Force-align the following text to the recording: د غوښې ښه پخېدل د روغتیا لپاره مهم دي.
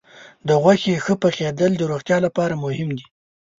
د 0.47 0.49
غوښې 0.61 0.95
ښه 1.03 1.13
پخېدل 1.23 1.71
د 1.77 1.81
روغتیا 1.91 2.17
لپاره 2.25 2.53
مهم 2.63 2.89
دي. 2.97 3.05